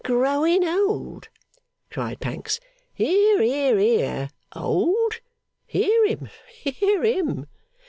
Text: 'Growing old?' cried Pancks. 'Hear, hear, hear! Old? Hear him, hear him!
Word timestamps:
'Growing 0.03 0.67
old?' 0.67 1.29
cried 1.91 2.19
Pancks. 2.19 2.59
'Hear, 2.95 3.39
hear, 3.39 3.77
hear! 3.77 4.29
Old? 4.55 5.19
Hear 5.67 6.07
him, 6.07 6.27
hear 6.51 7.03
him! 7.03 7.45